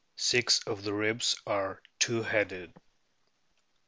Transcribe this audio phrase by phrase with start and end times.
[0.15, 2.73] Six of the ribs are two headed.